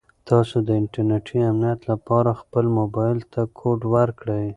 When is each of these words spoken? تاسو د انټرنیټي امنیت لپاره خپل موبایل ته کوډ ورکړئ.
تاسو 0.29 0.55
د 0.67 0.69
انټرنیټي 0.81 1.39
امنیت 1.51 1.79
لپاره 1.91 2.31
خپل 2.41 2.65
موبایل 2.79 3.19
ته 3.31 3.41
کوډ 3.59 3.79
ورکړئ. 3.95 4.47